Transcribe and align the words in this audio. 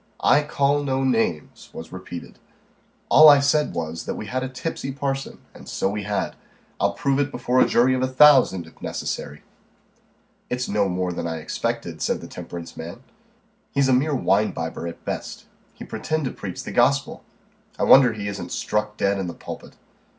"I 0.23 0.41
call 0.41 0.81
no 0.81 1.03
names," 1.03 1.69
was 1.73 1.91
repeated. 1.91 2.39
"All 3.09 3.29
I 3.29 3.39
said 3.39 3.75
was, 3.75 4.05
that 4.05 4.15
we 4.15 4.25
had 4.25 4.41
a 4.41 4.49
tipsy 4.49 4.91
parson 4.91 5.37
and 5.53 5.69
so 5.69 5.89
we 5.91 6.01
had. 6.05 6.35
I'll 6.79 6.93
prove 6.93 7.19
it 7.19 7.29
before 7.29 7.61
a 7.61 7.67
jury 7.67 7.93
of 7.93 8.01
a 8.01 8.07
thousand, 8.07 8.65
if 8.65 8.81
necessary." 8.81 9.43
"It's 10.49 10.67
no 10.67 10.89
more 10.89 11.13
than 11.13 11.27
I 11.27 11.37
expected," 11.37 12.01
said 12.01 12.19
the 12.19 12.27
temperance 12.27 12.75
man. 12.75 13.03
"He's 13.73 13.89
a 13.89 13.93
mere 13.93 14.15
winebibber 14.15 14.87
at 14.87 15.05
best. 15.05 15.45
He 15.75 15.85
pretend 15.85 16.25
to 16.25 16.31
preach 16.31 16.63
the 16.63 16.71
gospel! 16.71 17.23
I 17.77 17.83
wonder 17.83 18.13
he 18.13 18.27
isn't 18.27 18.51
struck 18.51 18.97
dead 18.97 19.19
in 19.19 19.27
the 19.27 19.35
pulpit." 19.35 19.75